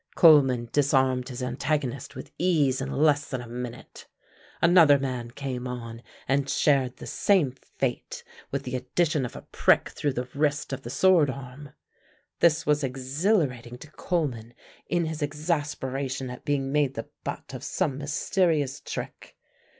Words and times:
Coleman 0.15 0.67
disarmed 0.71 1.29
his 1.29 1.43
antagonist 1.43 2.15
with 2.15 2.31
ease 2.39 2.81
in 2.81 2.91
less 2.91 3.29
than 3.29 3.39
a 3.39 3.47
minute. 3.47 4.07
Another 4.59 4.97
man 4.97 5.29
came 5.29 5.67
on 5.67 6.01
and 6.27 6.49
shared 6.49 6.97
the 6.97 7.05
same 7.05 7.51
fate, 7.51 8.23
with 8.49 8.63
the 8.63 8.75
addition 8.75 9.27
of 9.27 9.35
a 9.35 9.43
prick 9.43 9.89
through 9.89 10.13
the 10.13 10.27
wrist 10.33 10.73
of 10.73 10.81
the 10.81 10.89
sword 10.89 11.29
arm. 11.29 11.73
This 12.39 12.65
was 12.65 12.83
exhilarating 12.83 13.77
to 13.77 13.91
Coleman 13.91 14.55
in 14.87 15.05
his 15.05 15.21
exasperation 15.21 16.31
at 16.31 16.45
being 16.45 16.71
made 16.71 16.95
the 16.95 17.09
butt 17.23 17.53
of 17.53 17.63
some 17.63 17.99
mysterious 17.99 18.79
trick. 18.81 19.37